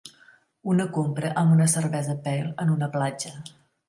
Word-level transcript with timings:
Una 0.75 0.85
compra 0.95 1.29
amb 1.41 1.53
una 1.55 1.67
cervesa 1.73 2.15
pale 2.29 2.55
en 2.65 2.73
una 2.77 2.89
platja. 2.97 3.35